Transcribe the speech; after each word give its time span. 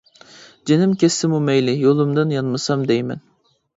جېنىم 0.69 0.95
كەتسىمۇ 1.03 1.41
مەيلى 1.49 1.75
يولۇمدىن 1.81 2.33
يانمىسام 2.37 2.87
دەيمەن. 2.93 3.23